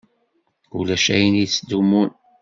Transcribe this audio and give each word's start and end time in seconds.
Ulac 0.77 1.05
ayen 1.15 1.39
yettdumun. 1.41 2.09